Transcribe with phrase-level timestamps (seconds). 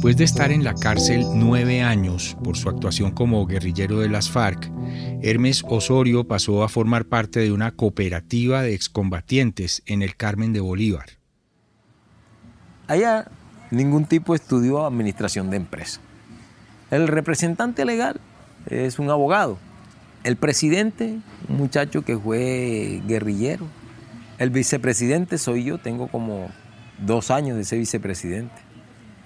[0.00, 4.30] Después de estar en la cárcel nueve años por su actuación como guerrillero de las
[4.30, 4.72] FARC,
[5.20, 10.60] Hermes Osorio pasó a formar parte de una cooperativa de excombatientes en el Carmen de
[10.60, 11.04] Bolívar.
[12.86, 13.30] Allá
[13.70, 16.00] ningún tipo estudió administración de empresa.
[16.90, 18.22] El representante legal
[18.70, 19.58] es un abogado.
[20.24, 23.66] El presidente, un muchacho que fue guerrillero.
[24.38, 26.48] El vicepresidente soy yo, tengo como
[27.04, 28.69] dos años de ser vicepresidente.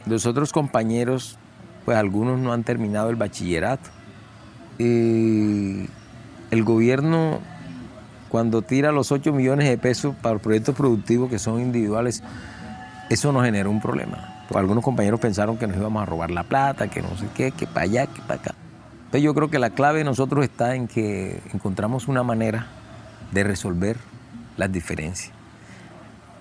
[0.06, 1.38] Los otros compañeros,
[1.84, 3.90] pues algunos no han terminado el bachillerato.
[4.78, 5.86] Y
[6.50, 7.40] el gobierno,
[8.28, 12.22] cuando tira los 8 millones de pesos para proyectos productivos que son individuales,
[13.08, 14.44] eso nos genera un problema.
[14.54, 17.66] algunos compañeros pensaron que nos íbamos a robar la plata, que no sé qué, que
[17.66, 18.54] para allá, que para acá.
[18.96, 22.66] Entonces yo creo que la clave de nosotros está en que encontramos una manera
[23.32, 23.96] de resolver
[24.56, 25.32] las diferencias.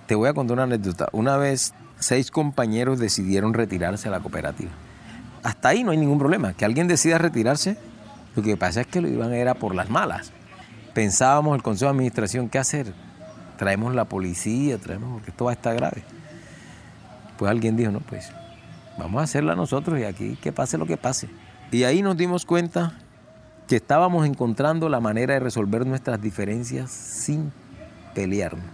[0.08, 1.08] Te voy a contar una anécdota.
[1.12, 4.72] Una vez seis compañeros decidieron retirarse a la cooperativa.
[5.44, 6.54] Hasta ahí no hay ningún problema.
[6.54, 7.78] Que alguien decida retirarse,
[8.36, 10.32] lo que pasa es que lo iban era por las malas.
[10.94, 12.94] Pensábamos el Consejo de Administración, ¿qué hacer?
[13.58, 16.04] Traemos la policía, traemos, porque esto va a estar grave.
[17.38, 18.32] Pues alguien dijo, no, pues
[18.98, 21.30] vamos a hacerla nosotros y aquí que pase lo que pase.
[21.72, 22.94] Y ahí nos dimos cuenta
[23.68, 27.52] que estábamos encontrando la manera de resolver nuestras diferencias sin
[28.14, 28.66] pelearnos,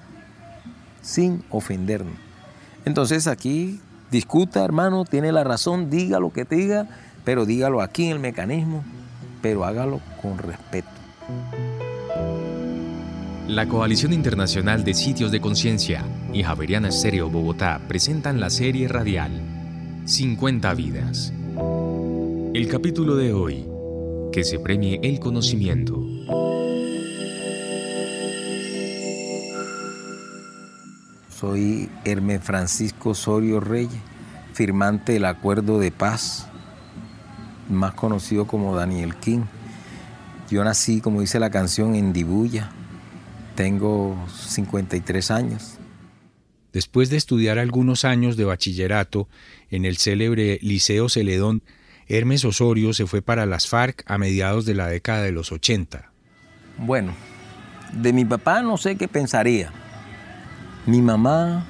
[1.01, 2.28] sin ofendernos.
[2.85, 3.79] Entonces aquí
[4.11, 6.87] discuta, hermano, tiene la razón, diga lo que te diga,
[7.23, 8.83] pero dígalo aquí en el mecanismo,
[9.41, 10.89] pero hágalo con respeto.
[13.47, 19.31] La Coalición Internacional de Sitios de Conciencia y Javeriana Estéreo Bogotá presentan la serie radial
[20.05, 21.33] 50 vidas.
[22.53, 23.65] El capítulo de hoy,
[24.31, 25.99] que se premie el conocimiento.
[31.39, 34.01] Soy Hermes Francisco Osorio Reyes,
[34.51, 36.49] firmante del Acuerdo de Paz,
[37.69, 39.43] más conocido como Daniel King.
[40.51, 42.71] Yo nací, como dice la canción, en Dibuya.
[43.55, 45.77] Tengo 53 años.
[46.73, 49.29] Después de estudiar algunos años de bachillerato
[49.71, 51.63] en el célebre Liceo Celedón,
[52.07, 56.11] Hermes Osorio se fue para las FARC a mediados de la década de los 80.
[56.79, 57.13] Bueno,
[57.93, 59.71] de mi papá no sé qué pensaría
[60.85, 61.65] mi mamá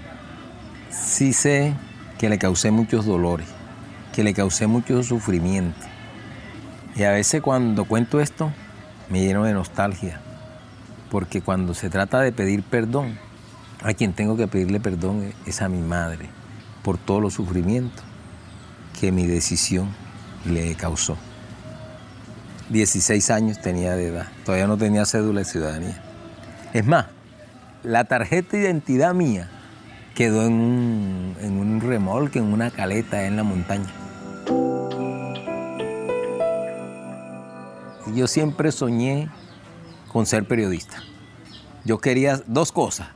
[0.89, 1.73] sí sé
[2.17, 3.47] que le causé muchos dolores,
[4.13, 5.79] que le causé mucho sufrimiento.
[6.95, 8.51] Y a veces cuando cuento esto
[9.09, 10.19] me lleno de nostalgia,
[11.09, 13.17] porque cuando se trata de pedir perdón,
[13.83, 16.29] a quien tengo que pedirle perdón es a mi madre
[16.83, 18.03] por todos los sufrimientos
[18.99, 19.89] que mi decisión
[20.45, 21.17] le causó.
[22.69, 26.03] 16 años tenía de edad, todavía no tenía cédula de ciudadanía.
[26.73, 27.07] Es más,
[27.83, 29.49] la tarjeta de identidad mía
[30.15, 33.87] quedó en un, remolque, en una caleta en la montaña.
[38.13, 39.29] Yo siempre soñé
[40.11, 40.97] con ser periodista.
[41.85, 43.07] Yo quería dos cosas,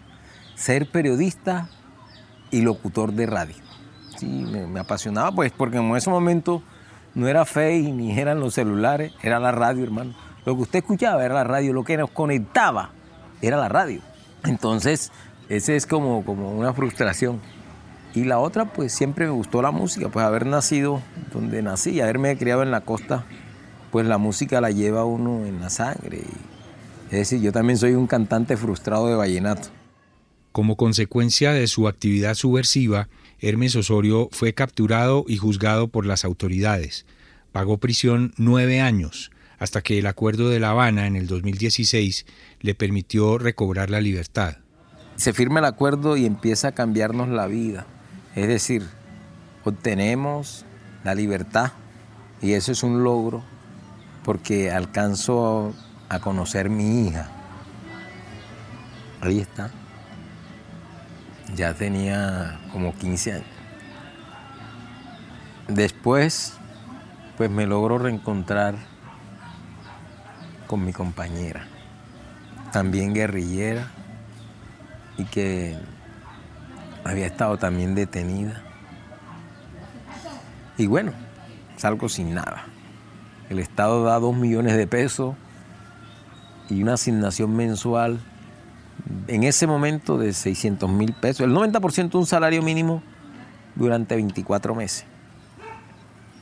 [0.55, 1.67] ser periodista
[2.51, 3.55] y locutor de radio.
[4.17, 6.63] Sí, me, apasionaba pues porque en ese momento
[7.15, 10.13] no era Face ni eran los celulares, era la radio, hermano.
[10.45, 12.91] Lo que usted escuchaba era la radio, lo que nos conectaba
[13.41, 14.01] era la radio.
[14.45, 15.11] Entonces,
[15.49, 17.39] ese es como, como una frustración.
[18.15, 21.01] Y la otra, pues siempre me gustó la música, pues haber nacido
[21.33, 23.25] donde nací y haberme criado en la costa,
[23.91, 26.21] pues la música la lleva uno en la sangre.
[27.05, 29.69] Es decir, yo también soy un cantante frustrado de vallenato.
[30.51, 37.05] Como consecuencia de su actividad subversiva, Hermes Osorio fue capturado y juzgado por las autoridades.
[37.51, 39.31] Pagó prisión nueve años
[39.63, 42.25] hasta que el Acuerdo de La Habana en el 2016
[42.59, 44.57] le permitió recobrar la libertad.
[45.15, 47.85] Se firma el acuerdo y empieza a cambiarnos la vida.
[48.35, 48.85] Es decir,
[49.63, 50.65] obtenemos
[51.05, 51.71] la libertad
[52.41, 53.41] y eso es un logro
[54.25, 55.73] porque alcanzo
[56.09, 57.31] a conocer mi hija.
[59.21, 59.71] Ahí está.
[61.55, 63.47] Ya tenía como 15 años.
[65.69, 66.55] Después,
[67.37, 68.92] pues me logro reencontrar
[70.73, 71.67] con mi compañera,
[72.71, 73.91] también guerrillera
[75.19, 75.77] y que
[77.03, 78.63] había estado también detenida.
[80.75, 81.11] Y bueno,
[81.75, 82.65] salgo sin nada.
[83.51, 85.35] El Estado da 2 millones de pesos
[86.71, 88.19] y una asignación mensual
[89.27, 93.03] en ese momento de 600 mil pesos, el 90% de un salario mínimo
[93.75, 95.05] durante 24 meses.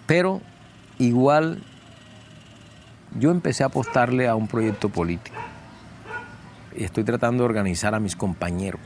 [0.07, 0.39] Pero
[0.99, 1.65] igual
[3.19, 5.37] yo empecé a apostarle a un proyecto político
[6.75, 8.81] y estoy tratando de organizar a mis compañeros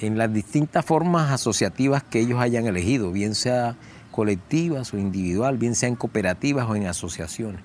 [0.00, 3.76] en las distintas formas asociativas que ellos hayan elegido, bien sea
[4.10, 7.60] colectivas o individual, bien sea en cooperativas o en asociaciones.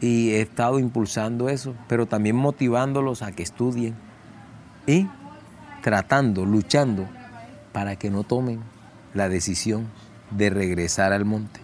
[0.00, 3.94] Y he estado impulsando eso, pero también motivándolos a que estudien
[4.86, 5.08] y
[5.82, 7.06] tratando, luchando
[7.72, 8.60] para que no tomen
[9.14, 9.88] la decisión
[10.30, 11.60] de regresar al monte,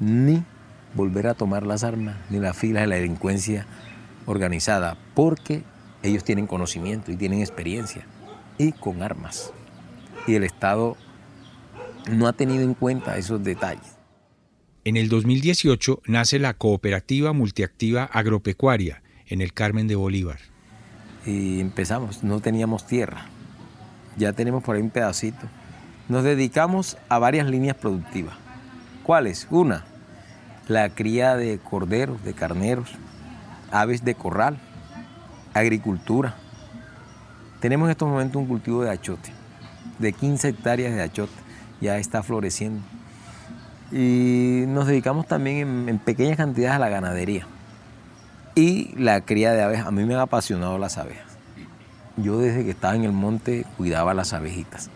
[0.00, 0.44] ni
[0.94, 3.66] volver a tomar las armas, ni las filas de la delincuencia
[4.26, 5.62] organizada, porque
[6.02, 8.06] ellos tienen conocimiento y tienen experiencia,
[8.56, 9.52] y con armas.
[10.26, 10.96] Y el Estado
[12.10, 13.96] no ha tenido en cuenta esos detalles.
[14.84, 20.38] En el 2018 nace la Cooperativa Multiactiva Agropecuaria en el Carmen de Bolívar.
[21.26, 23.26] Y empezamos, no teníamos tierra,
[24.16, 25.46] ya tenemos por ahí un pedacito.
[26.08, 28.34] Nos dedicamos a varias líneas productivas.
[29.02, 29.46] ¿Cuáles?
[29.50, 29.84] Una,
[30.68, 32.90] la cría de corderos, de carneros,
[33.72, 34.58] aves de corral,
[35.54, 36.34] agricultura.
[37.60, 39.32] Tenemos en estos momentos un cultivo de achote,
[39.98, 41.32] de 15 hectáreas de achote,
[41.80, 42.82] ya está floreciendo.
[43.90, 47.46] Y nos dedicamos también en, pequeñas cantidades a la ganadería
[48.54, 49.86] y la cría de abejas.
[49.86, 51.38] A mí me han apasionado las abejas.
[52.18, 54.90] Yo desde que estaba en el monte cuidaba las abejitas.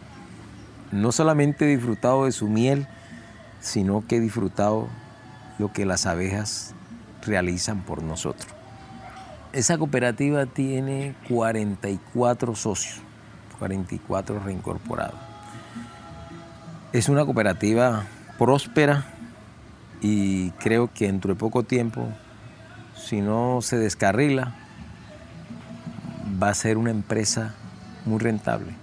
[0.90, 2.86] No solamente he disfrutado de su miel,
[3.60, 4.88] sino que he disfrutado
[5.58, 6.75] lo que las abejas
[7.26, 8.52] realizan por nosotros.
[9.52, 13.00] Esa cooperativa tiene 44 socios,
[13.58, 15.20] 44 reincorporados.
[16.93, 18.06] Es una cooperativa
[18.38, 19.06] próspera
[20.00, 22.08] y creo que dentro de poco tiempo,
[22.96, 24.55] si no se descarrila,
[26.43, 27.55] va a ser una empresa
[28.05, 28.75] muy rentable.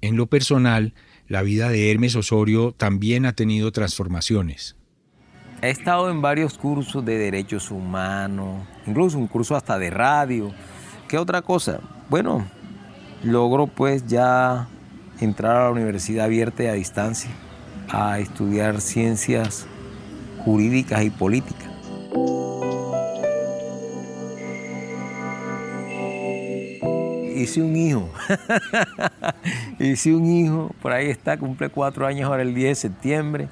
[0.00, 0.94] En lo personal,
[1.28, 4.76] la vida de Hermes Osorio también ha tenido transformaciones.
[5.62, 10.52] He estado en varios cursos de derechos humanos, incluso un curso hasta de radio.
[11.08, 11.80] ¿Qué otra cosa?
[12.10, 12.46] Bueno,
[13.22, 14.68] logro pues ya
[15.20, 17.30] entrar a la universidad abierta y a distancia
[17.90, 19.66] a estudiar ciencias
[20.44, 21.68] jurídicas y políticas.
[27.34, 28.10] Hice un hijo,
[29.78, 33.48] hice un hijo, por ahí está, cumple cuatro años ahora el 10 de septiembre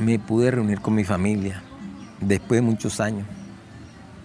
[0.00, 1.62] me pude reunir con mi familia
[2.20, 3.26] después de muchos años.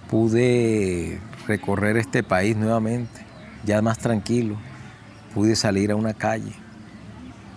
[0.09, 3.25] Pude recorrer este país nuevamente,
[3.65, 4.55] ya más tranquilo.
[5.33, 6.51] Pude salir a una calle,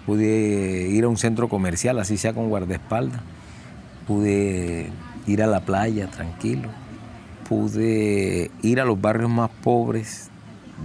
[0.07, 3.21] pude ir a un centro comercial, así sea con guardaespaldas.
[4.07, 4.91] Pude
[5.27, 6.69] ir a la playa tranquilo.
[7.49, 10.31] Pude ir a los barrios más pobres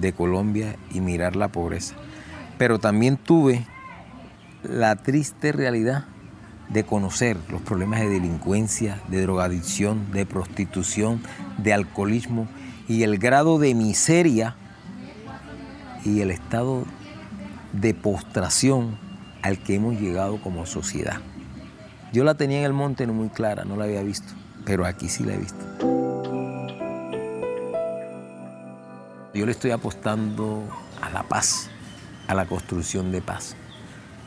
[0.02, 1.96] de Colombia y mirar la pobreza.
[2.58, 3.66] Pero también tuve
[4.64, 6.06] la triste realidad
[6.70, 11.22] de conocer los problemas de delincuencia, de drogadicción, de prostitución,
[11.58, 12.48] de alcoholismo
[12.88, 14.56] y el grado de miseria
[16.06, 16.86] y el estado
[17.74, 18.98] de postración
[19.42, 21.18] al que hemos llegado como sociedad.
[22.12, 24.34] Yo la tenía en el monte no muy clara, no la había visto,
[24.66, 25.66] pero aquí sí la he visto.
[29.34, 30.64] Yo le estoy apostando
[31.02, 31.70] a la paz,
[32.28, 33.56] a la construcción de paz.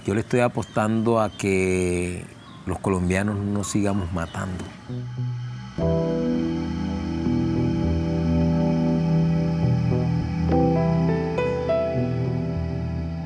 [0.06, 2.24] Yo le estoy apostando a que
[2.66, 4.64] los colombianos no nos sigamos matando.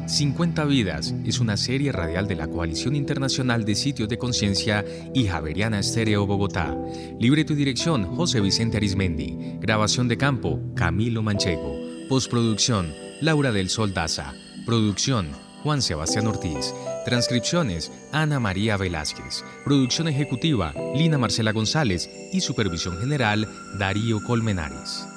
[0.06, 5.26] «50 Vidas es una serie radial de la Coalición Internacional de Sitios de Conciencia y
[5.26, 6.74] Javeriana Estéreo Bogotá.
[7.18, 9.58] Libreto y dirección José Vicente Arismendi.
[9.60, 11.74] Grabación de campo Camilo Manchego.
[12.08, 14.32] Postproducción Laura del Sol Daza.
[14.64, 16.72] Producción Juan Sebastián Ortiz.
[17.04, 19.42] Transcripciones, Ana María Velázquez.
[19.64, 22.08] Producción ejecutiva, Lina Marcela González.
[22.32, 25.08] Y supervisión general, Darío Colmenares.